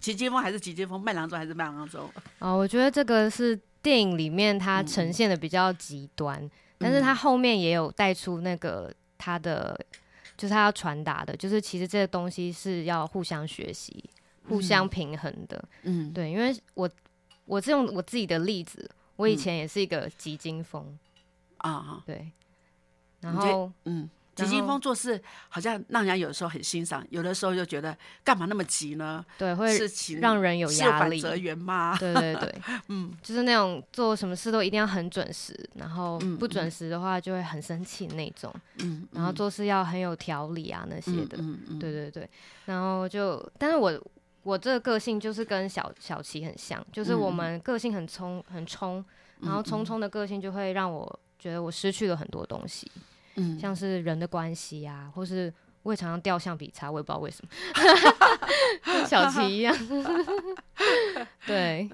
[0.00, 2.10] 吉金峰还是吉金峰，麦郎中还是麦郎中？
[2.40, 9.78] 哦，我觉得这个是电影里面它嗯呈现的比较极端，但是他后面也有带出那个他的，
[10.36, 14.08] 就是他要传达的，就是其实这个东西是要互相学习、
[14.48, 15.62] 互相平衡的。
[15.82, 16.88] 嗯，对，因为我
[17.44, 19.36] 我是用我自己的例子，我以嗯。
[19.36, 20.98] 前也是一个急惊风，
[21.58, 22.30] 啊哈，对，
[23.20, 24.08] 然后嗯，
[24.38, 29.24] 吉然后金峰做事好像让人家有时候很欣赏，有的时候就觉得干嘛那么急呢？
[29.36, 31.20] 对会事情让人有压力。
[31.20, 31.96] 反则圆嘛。
[31.98, 32.54] 对对对，
[32.88, 42.28] 嗯，就是那种做什么事都一定要很准时，然后嗯不准时的话就会很生气那种，嗯，然后做事要很有条理啊那些嗯的，嗯嗯，对对对，
[42.66, 44.00] 然后就，但是我
[44.42, 49.04] 我这个个性就是跟小小琪很像，就是我们个性很冲很冲，
[49.40, 53.02] 然后冲冲的个性就会让我觉得我失去了很多东西，嗯，
[53.58, 57.50] 像是人的关系啊，或是我也常常掉橡皮擦，我也不知道为什么，
[58.84, 59.74] 跟小琪一样，
[61.46, 61.88] 对，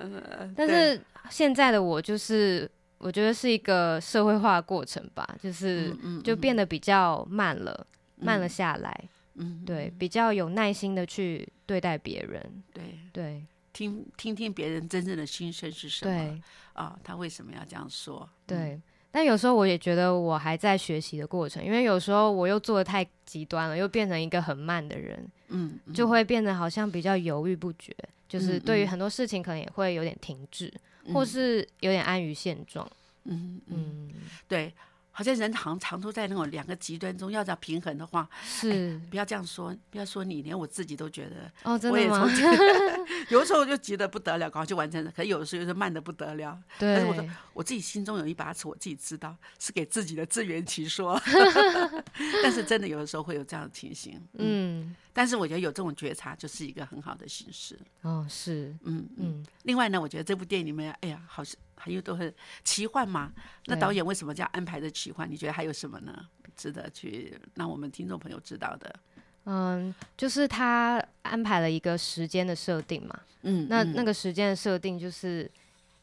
[0.57, 2.71] 但是现在的我就是。
[2.99, 9.09] 我觉得是一个社会化的过程吧，就是就变得比较慢了，慢了嗯下来。
[9.35, 16.41] 嗯，对，比较有耐心的去对待别人，对，对听听听别人真正的心声是什么对
[16.73, 16.99] 啊？
[17.05, 18.27] 他为什么要这样说？
[18.27, 18.81] 嗯对。
[19.15, 27.95] 但有时候我也觉得我还在学习的过程，因为有时候我又做的太极端了，又变成一个很慢的人，嗯，嗯，就会变得好像比较犹豫不决，
[28.29, 28.89] 就是对于嗯。
[28.89, 30.69] 很多事情可能也会有点停滞，
[31.05, 31.15] 嗯。
[31.15, 32.85] 或是有点安于现状。
[33.27, 34.15] 嗯嗯，嗯，
[34.49, 34.75] 对，
[35.17, 42.29] 好像人常常都在那种两个极端中，要找平衡的话，是不要这样说，不要说你，连我自己都觉得，哦，真我也的吗
[43.31, 46.59] 有的时候就急得不得了，赶快去完成了，可是有的时候又是慢得不得了。
[46.81, 51.17] 对但是我说，我自己心中有一把尺，我自己知道是给自己的自圆其说，
[52.43, 54.21] 但是真的有的时候会有这样的情形。
[54.33, 57.79] 嗯，嗯，但是我觉得有这种觉察就是一个很好的形式。
[58.03, 59.17] 哦，是，嗯嗯。
[59.19, 63.31] 嗯，另外呢，我觉得这部电影里面，哎呀，好像还有都很奇幻嘛。
[63.67, 65.31] 那导演为什么这样安排的奇幻？
[65.31, 66.27] 你觉得还有什么呢？
[66.57, 68.95] 值得去让我们听众朋友知道的？
[69.45, 75.51] 嗯，就是他安排了一个时间的设定嘛，嗯，嗯那那个时间的设定就是，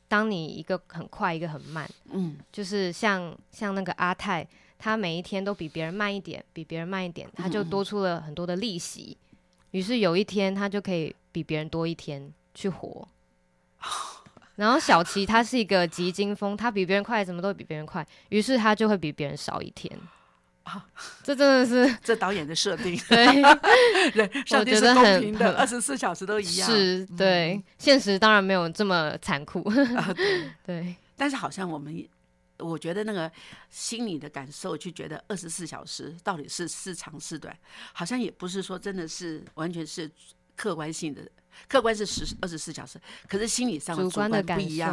[0.07, 9.17] 当你一个很快，一个很慢，嗯就是像像那个阿泰，他每一天都比别人慢一点，比别人慢一点，他就多出了很多的利息。
[9.71, 13.07] 于是有一天，他就可以比别人多一天去活。
[14.61, 19.91] 然后小琪他是一个急惊风，他比别人快，什么都比别人快，于是他就会比别人少一天。
[20.61, 20.85] 啊。
[21.23, 23.25] 这真的是 这导演的设定， 对，
[24.11, 26.69] 人上帝是公觉得很平的，二十四小时都一样。
[26.69, 29.67] 是，对，现实当然没有这么残酷。
[29.97, 30.51] 啊对。
[30.63, 32.07] 对，但是好像我们，
[32.59, 33.31] 我觉得那个
[33.71, 37.57] 心理的感受，就觉得二十四小时到底是是长是短，
[37.93, 40.07] 好像也不是说真的是完全是
[40.55, 41.23] 客观性的，
[41.67, 44.91] 客观是十二十四小时，可是心理上的主观的感一样。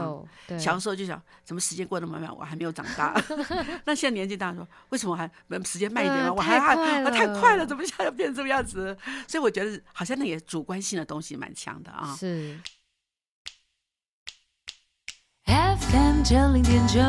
[0.48, 2.36] 受，小时候就想，怎么时间过得那么慢？
[2.36, 3.14] 我还没有长大。
[3.84, 6.26] 那现在年纪大了，说为什么还嗯时间慢一点吗？
[6.26, 8.96] 呃我还还太快我太了快了，怎么一下就变成这个样子？
[9.26, 12.14] 所以我觉得好像那也主观性的东西蛮强的啊。
[12.18, 12.58] 是
[15.46, 17.00] FM 九零点九，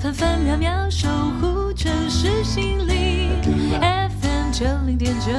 [0.00, 1.08] 分分秒秒守
[1.40, 3.32] 护城市心灵。
[3.80, 5.32] FM 九零点九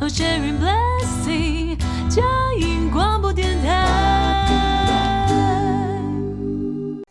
[0.00, 1.78] ，Oh sharing blessing，
[2.14, 2.22] 佳
[2.60, 4.46] 音广播电台。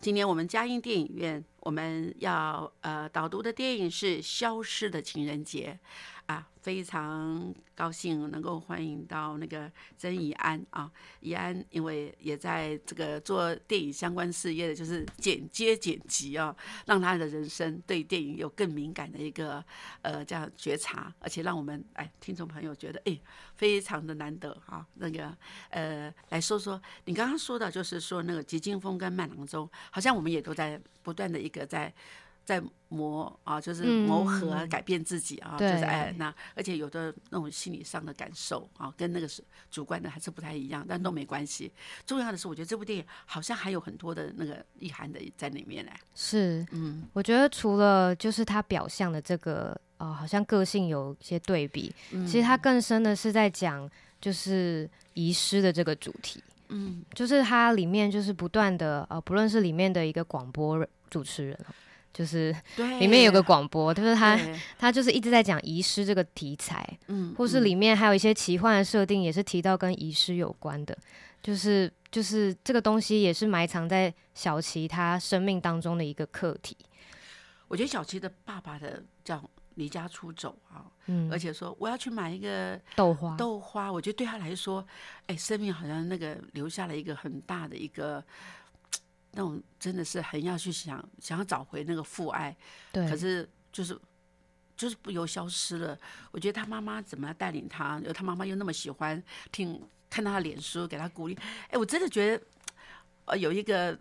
[0.00, 5.78] 今年我们佳音电影院，我们要呃导读的电影是《消失的情人节》
[6.32, 19.64] 啊，非常高兴能够欢迎到那个曾怡安啊，怡安因为也在这个做电影相关事业的，就是剪接剪辑啊，让他的人生对电影有更敏感的一个
[20.02, 23.18] 呃这样觉察，而且让我们哎听众朋友觉得哎
[23.56, 25.34] 非常的难得啊，那个
[25.70, 31.94] 呃来说说你刚刚说的，就是说那个急惊风跟慢郎中，好像我们也都在不断的一个在。
[32.46, 41.72] 在磨啊，就是磨合、嗯改变自己啊，就是哎，那而且有的那种心理上的感受啊，跟那个是主观的还是不太一样，但都没关系。
[42.04, 45.98] 重要的是，我觉得这部电影好像还有很多的那个意涵的在里面哎。
[46.14, 53.90] 是，嗯我觉得除了就是他表象的这个呃，好像个性有一些对比，嗯，其实他更深的是在讲
[54.20, 56.44] 就是遗失的这个主题。
[56.68, 61.72] 嗯就是它里面就是不断的呃，不论是里面的一个广播主持人哦，
[62.12, 64.38] 就是对，里面有个广播，就是他
[64.78, 67.64] 他就是一直在讲遗失这个题材，嗯，或是嗯。
[67.64, 70.96] 里面还有一些奇幻的设定，也是提到跟遗失有关的，
[71.42, 76.76] 就是就是这个东西也是埋藏在小琪他生命当中的一个课题。
[77.66, 79.42] 我觉得小琪的爸爸的叫
[79.74, 84.86] 离家出走啊，嗯，而且说我要去买一个豆花，豆花，我觉得对他来说，
[85.26, 88.24] 哎，生命好像那个留下了一个很大的一个。
[89.36, 92.56] 那种真的是很要去想，想要找回那个父爱，
[92.92, 93.98] 对，可是就是
[94.76, 95.98] 就是不由消失了。
[96.30, 101.36] 我觉得他妈妈怎么样带领他，又他妈妈又那么喜欢听看他的脸书，给他鼓励。
[101.68, 102.44] 哎，我真的觉得
[103.24, 103.98] 呃有一个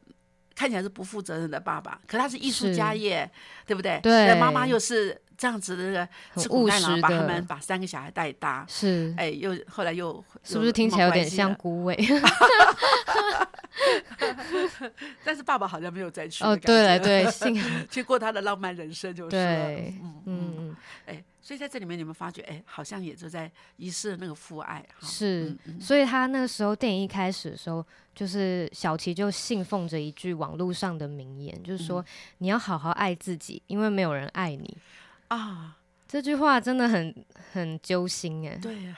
[0.54, 3.28] 看起来是不负责任的爸爸，可他是艺术家耶，
[3.66, 4.00] 对不对？
[4.04, 8.66] 对那妈妈又是这样子的吃苦耐劳，把他们把三个小孩带大。
[8.68, 11.98] 是哎，又后来又是不是听起来有点像有孤味？
[15.24, 19.70] 但是爸爸好像没有再去哦，对了，对， 幸好去过他的浪漫人生就是了。
[19.70, 20.76] 嗯嗯，
[21.06, 25.08] 哎，所以在这里面你们发觉，哎，好像也就在遗失了那个父爱哈。
[25.08, 32.06] 是嗯，嗯所以他那个时候电影一开始的时候，就是小琪就信奉着一句网络上的名言，就是嗯说、
[32.38, 34.78] 你要好好爱自己，因为没有人爱你。
[35.34, 35.78] 啊，
[36.08, 38.56] 这句话真的很很揪心哎。
[38.58, 38.98] 对啊，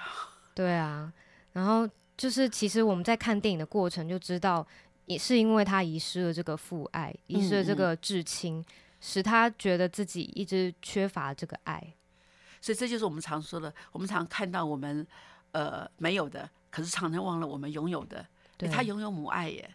[0.54, 1.12] 对啊，
[1.54, 4.66] 然后就是其实我们在看电影的过程就知道，
[5.06, 8.64] 也是因为他遗失了这个父爱，遗失了这个至亲，
[9.02, 11.94] 使他觉得自己一直缺乏这个爱。
[12.62, 15.06] 所以这就是我们常说的，我们常看到我们
[15.52, 18.18] 呃没有的，可是常常忘了我们拥有的。
[18.20, 18.28] 诶
[18.58, 19.70] 对，他拥有母爱耶，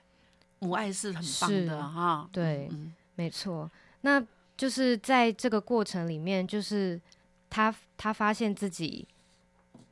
[0.58, 2.28] 母爱是很棒的哈。
[2.32, 4.20] 对嗯没错，那
[4.60, 7.00] 就是在这个过程里面，就是
[7.48, 9.08] 他他发现自己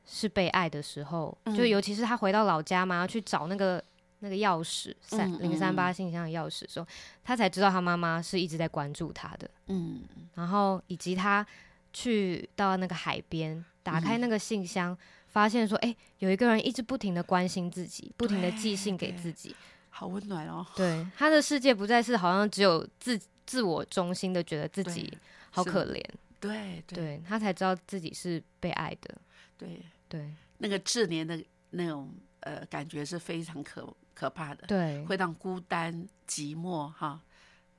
[0.05, 1.69] 是被爱的时候，就嗯。
[1.71, 3.83] 尤其是他回到老家嘛，要去找那个
[4.19, 5.95] 那个钥匙三嗯零三八嗯。
[5.95, 6.87] 信箱的钥匙的时候，
[7.25, 10.03] 他才知道他妈妈是一直在关注他的，嗯
[10.35, 11.47] 然后以及他
[11.95, 14.21] 去到那个海边，打开嗯。
[14.21, 14.95] 那个信箱。
[15.31, 19.55] 发现说，哎、有一个人一直不停的关心自己，不停的寄信给自己，
[19.91, 20.67] 好温暖哦。
[20.77, 25.13] 对，他的世界不再是好像只有自自我中心的，觉得自己
[25.51, 26.03] 好可怜，
[26.41, 29.15] 对对对他才知道自己是被爱的，
[29.57, 30.33] 对，对。
[30.59, 37.21] 那个自怜的那种呃感觉是非常可可怕的，对会让孤单、寂寞哈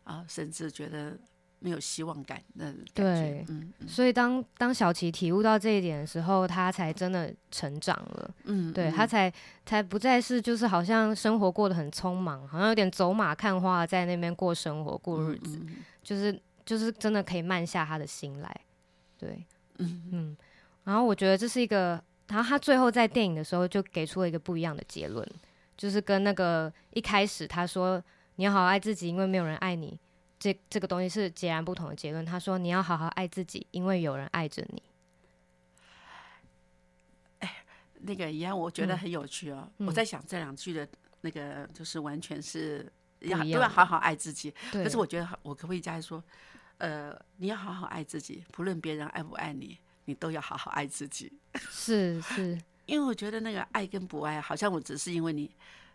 [0.05, 1.17] 啊，甚至觉得
[1.59, 3.45] 没有希望感那感觉对。
[3.49, 3.87] 嗯嗯。
[3.87, 8.73] 所以当当小琪体悟到这一点的时候，他才真的成长了，嗯，嗯。
[8.73, 9.31] 对他才
[9.65, 15.75] 才不再是就是好像生活过得很匆忙，好像有点走马看花，在那边过生活过日子，嗯嗯。
[16.01, 18.61] 就是就是真的可以慢下他的心来，
[19.17, 19.45] 对，
[19.77, 20.03] 嗯。
[20.11, 20.37] 嗯，
[20.85, 25.27] 然后我觉得这是一个，然后他最后在电影的时候就给出了一个不一样的结论，
[25.77, 28.01] 就是跟那个一开始他说
[28.35, 29.99] 你要好好爱自己，因为没有人爱你，
[30.39, 32.25] 这这个东西是截然不同的结论。
[32.25, 34.81] 他说你要好好爱自己，因为有人爱着你。
[38.01, 39.69] 那个一样，我觉得嗯很有趣哦。
[39.79, 40.87] 嗯我在想这两句的
[41.19, 44.53] 那个，就是完全是要都要好好爱自己。
[44.71, 46.23] 可是我觉得我可不可以加说，
[46.77, 51.29] 呃，你要好好爱自己，不论别人爱不爱你，你都要好好爱自己。
[51.69, 55.51] 是是，因为我觉得那个爱跟不爱，好像我只是因为你，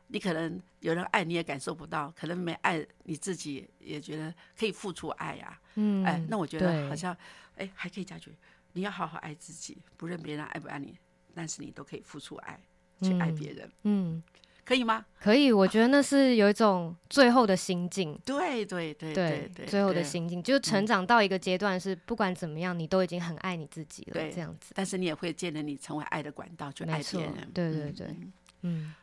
[0.09, 7.16] 你可能有人爱你也感受不到，可能没爱你自己也觉得可以付出爱呀、嗯，哎，那我觉得好像，
[7.57, 8.36] 哎，还可以加句，
[8.72, 10.96] 你要好好爱自己，不论别人爱不爱你，
[11.34, 12.61] 但是你都可以付出爱
[13.00, 14.22] 去爱嗯别人，嗯，
[14.64, 15.05] 可以吗？
[15.18, 18.18] 可以，我觉得那是有一种最后的心境。
[18.24, 20.02] 对对对对对，最后的。
[20.02, 24.72] 心境就是成长到一个阶段，是不管怎么样，你都已经很爱你自己了，对这样子。
[24.74, 27.32] 但是你也会借着你成为爱的管道去爱别人。
[27.38, 28.32] 嗯对对对嗯
[28.62, 28.94] 嗯，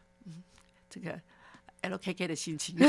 [0.91, 1.19] 这个
[1.81, 2.75] LKK 的心情。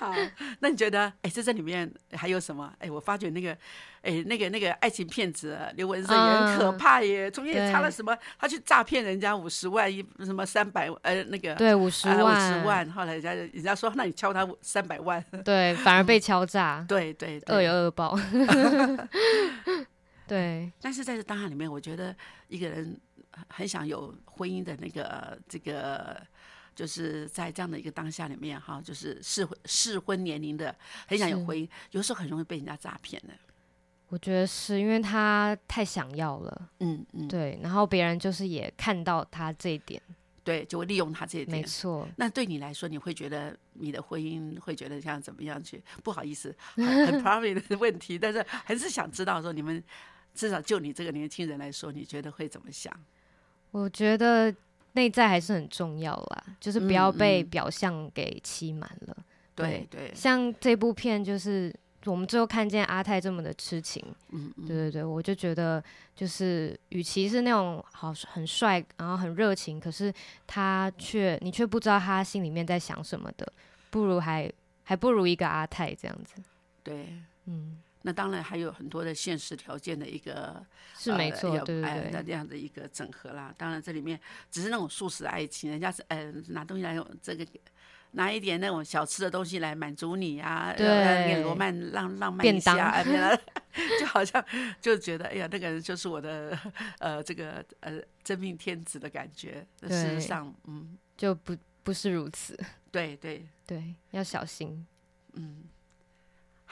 [0.00, 0.12] 好，
[0.60, 2.72] 那你觉得，哎，在这里面还有什么？
[2.78, 3.56] 哎，我发觉那个，
[4.02, 8.16] 哎，那个那个爱情骗子啊刘文生也很可嗯怕耶，中间也插了什么？
[8.38, 17.70] 他去诈骗人家五十万一什么三百呃那个对，五十万五万，十万，后来人家人家说，那你敲他三百万，对，反而被敲诈，对对恶有。
[17.72, 18.18] 恶报。
[20.26, 22.14] 对，但是在这档案里面，我觉得
[22.46, 22.96] 一个人
[23.48, 26.20] 很想有婚姻的那个这个。
[26.72, 30.74] 就是在这样的一个当下里面，哈，就是适婚适婚年龄的，
[31.06, 33.34] 很想有婚姻，有时候很容易被人家诈骗的。
[34.08, 40.00] 我觉得是因为他太想要了，嗯嗯，对，然后别人就是也看到他这一点，
[40.42, 41.64] 对，就会利用他这一点没。
[41.64, 45.82] 错，那对你来说，你会觉得你的婚姻会觉得像怎么样去？
[46.02, 49.82] 不好意思，很很 private 的问题，但是还是想知道说你们
[50.32, 52.90] 至少就你这个年轻人来说，你觉得会怎么想？
[53.70, 54.54] 我觉得
[54.92, 59.16] 内在还是很重要啦，就是不要嗯被嗯表象给欺瞒了。
[59.54, 61.74] 对对，像这部片就是
[62.06, 65.82] 我们最后看见阿泰这么的痴情，嗯嗯，对对对，我就觉得
[66.14, 70.12] 就是与其是那种好很帅，然后很热情，可是
[70.46, 73.52] 他却你却不知道他心里面在想什么的，
[73.90, 74.50] 不如还
[74.82, 76.34] 还不如一个阿泰这样子。
[76.82, 77.06] 对。
[77.46, 83.54] 嗯，那当然还有很多的现实条件的一个呃是没错，哎那对对，这样的一个整合啦。
[83.56, 84.18] 当然这里面
[84.50, 87.46] 只是那种素食爱情，人家是呃拿东西来用这个。
[88.12, 93.04] 拿一点那种小吃的东西来满足你呀、对让点罗曼浪浪漫一下，哎
[94.00, 94.44] 就好像
[94.80, 96.58] 就觉得哎呀，那个人就是我的
[96.98, 99.64] 呃这个呃真命天子的感觉。
[99.82, 102.58] 事实上，嗯，就不不是如此，
[102.90, 104.84] 对对， 对，要小心。
[105.34, 105.62] 嗯。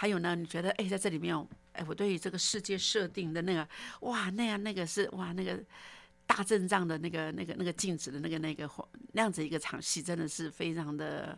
[0.01, 1.37] 还有呢，你觉得哎，在这里面，
[1.73, 3.69] 哎，我对于这个世界设定的那个
[4.03, 5.61] 哇，那样那个是哇那个
[6.25, 8.71] 大阵仗的那个那个那个镜子的那个那个
[9.13, 11.37] 那样子一个场戏，真的是非常的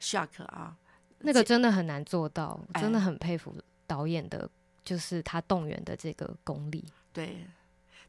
[0.00, 0.76] shock 啊。
[1.20, 3.56] 那个真的很难做到，真的很佩服
[3.86, 4.50] 导演的，
[4.82, 6.84] 就是他动员的这个功力。
[7.12, 7.46] 对，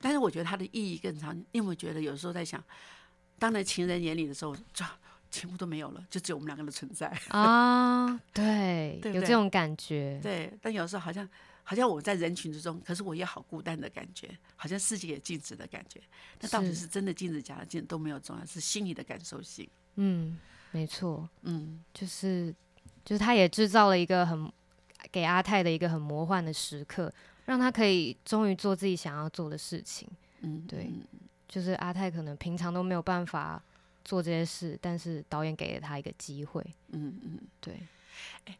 [0.01, 1.37] 但是我觉得它的意义更长。
[1.37, 2.63] 你有没有觉得有时候在想，
[3.37, 4.83] 当然情人眼里的时候，这
[5.29, 7.07] 全部都没有了，就只有我们两个的存在。
[7.29, 11.27] 啊，对，对对有这种感觉，对，但有时候好像
[11.63, 16.01] 好像我在人群之中，可是我也好孤单的感觉，好像世界也静止的感觉。
[16.39, 19.67] 那到底是是真的静止，假的静止都没有重要，是心里的感受性。
[19.95, 20.37] 嗯，
[20.71, 22.53] 没错，嗯，就是
[23.03, 24.51] 就是他也制造了一个很
[25.11, 27.11] 给阿泰的一个很魔幻的时刻，
[27.45, 30.07] 让他可以终于做自己想要做的事情。
[30.41, 31.01] 嗯，对嗯
[31.47, 33.61] 就是阿泰可能平常都没有办法
[34.07, 36.63] 做这些事，但是导演给了他一个机会。
[36.93, 37.77] 嗯嗯，对，
[38.45, 38.57] 哎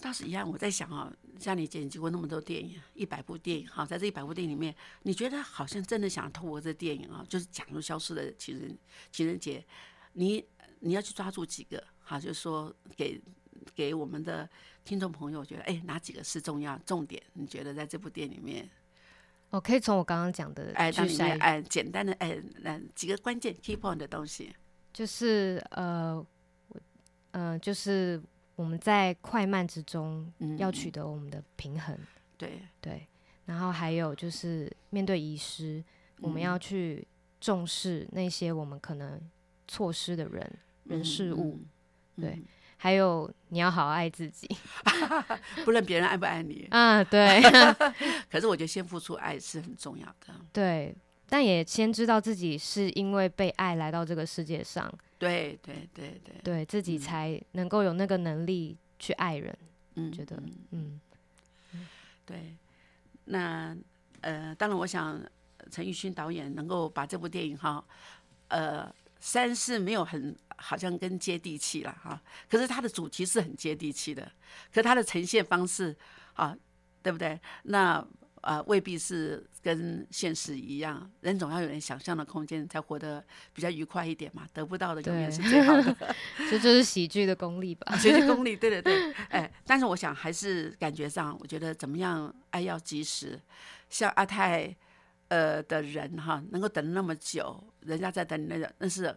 [0.00, 0.48] 倒是一样。
[0.50, 8.76] 我在想啊，像你剪辑过那么多电影，一百部电影哈，在这一百部电影里面，你觉得好像真的想透过这电影啊，就是讲述消失的情人
[9.12, 9.64] 情人节，
[10.14, 10.44] 你
[10.80, 13.20] 你要去抓住几个哈，就是说给
[13.76, 14.48] 给我们的
[14.84, 17.22] 听众朋友觉得，哎，哪几个是重要重点？
[17.34, 18.68] 你觉得在这部电影里面，
[19.50, 24.54] 我可以从我刚刚讲的哎，去当里面筛，哎简单的哎那几个关键 key point 的东西，
[24.92, 26.16] 就是呃，
[26.68, 26.80] 我
[27.30, 28.20] 呃，就是
[28.56, 30.90] 我们在快慢之中嗯，要取。
[30.90, 31.98] 得我们的平衡。
[32.36, 33.06] 对，对，
[33.46, 35.82] 然后还有就是面对遗失，
[36.20, 36.42] 我们嗯。
[36.42, 37.06] 要去
[37.40, 39.20] 重视那些我们可能
[39.66, 41.60] 错失的人、人事物，
[42.16, 42.44] 嗯，对嗯
[42.80, 44.48] 还有你要好好爱自己
[45.64, 47.42] 不论别人爱不爱你， 啊，对
[48.30, 50.32] 可是我觉得先付出爱是很重要的。
[50.52, 50.94] 对，
[51.28, 59.56] 但也先知道自己是因为被爱来到这个世界上，对对对对，对自己嗯才能够有那个能力去爱人。
[59.96, 60.36] 嗯觉得
[60.70, 61.00] 嗯
[61.72, 61.80] 嗯，
[62.24, 62.54] 对。
[63.24, 63.76] 那
[64.20, 65.20] 呃，当然，我想
[65.70, 67.84] 陈奕迅导演能够把这部电影哈，
[68.48, 68.88] 呃，
[69.20, 74.30] 三是没有很好像更接地气了哈，可是它的主题是很接地气的，
[74.72, 75.96] 可它的呈现方式
[76.34, 76.54] 啊，
[77.02, 77.40] 对不对？
[77.62, 78.06] 那
[78.40, 84.46] 呃，未必是跟现实一样，人总要有点想象的空间，才活得比较愉快一点嘛。
[84.52, 86.14] 得不到的永远是最好的。
[86.48, 87.94] 这就是喜剧的功力吧。
[87.98, 93.38] 喜剧功力，对对对，哎，但是我想还是感觉上，我觉得怎么样爱要及时，
[93.90, 94.74] 像阿泰
[95.26, 99.16] 呃的人哈，能够等那么久，人家在等你那个，那是呃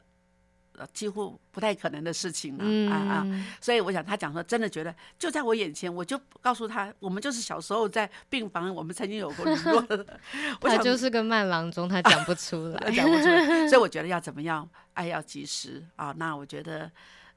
[0.93, 3.23] 几乎不太可能的事情了、啊啊！
[3.25, 10.05] 嗯，所以我想他讲说，真的觉得就在我眼前，我就告诉他，我们就是小时候在病房，我们曾经有过联络的。
[10.61, 12.89] 我想他就是个慢郎中，他讲不出来。
[12.91, 16.13] 讲不出来，所以我觉得要怎么样，爱要及时啊。
[16.17, 16.91] 那我觉得，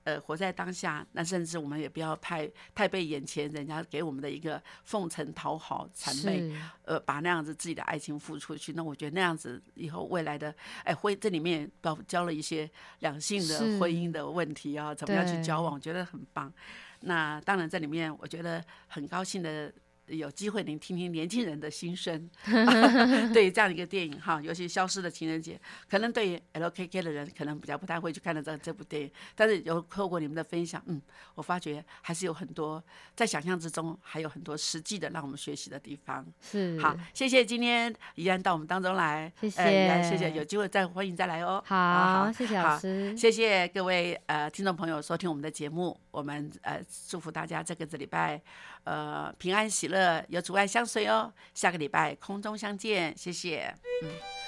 [0.05, 8.75] 呃，活在当下，那甚至我们也不要太太被眼前人家给我们的一个奉承、讨好、谄媚，呃，把那样子自己的爱情付出去。
[8.75, 16.53] 那我觉得那样子以后未来的，哎，婚这里面包教了一些两性的婚姻的问题啊，怎么样去交往，我觉得很棒。
[17.01, 19.73] 那当然，这里面我觉得很高兴的。
[20.07, 22.29] 有机会您听听年轻人的心声，
[23.33, 25.55] 对于这样一个电影哈，尤其《消失的情人节》，
[25.89, 31.01] 可能对于 LKK 的人可能比较不太会去看到这这部电影，但是有透过你们的分享，嗯，
[31.35, 32.83] 我发觉还是有很多
[33.15, 36.25] 在想象之中，还有很多实际的让我们学习的地方。
[36.41, 40.05] 是，好，谢谢今天怡然到我们当中来，谢谢。
[40.05, 41.63] 谢谢，有机会再欢迎再来哦。
[41.67, 48.41] 好，谢谢老好师，谢谢各位呃听众朋友收听我们的节目，我们呃祝福大家这个这礼拜
[48.85, 51.33] 呃平安喜乐，有阻碍相随哦。
[51.55, 53.75] 下个礼拜空中相见，谢谢。
[54.03, 54.44] 嗯。